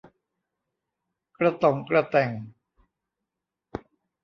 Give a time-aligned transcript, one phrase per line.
[1.37, 2.29] กระต่องกระแต่ง